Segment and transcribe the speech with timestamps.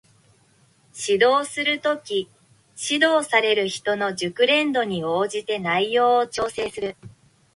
[0.99, 2.27] 指導する時、
[2.75, 6.95] 指導される人の熟練度に応じて内容を調整する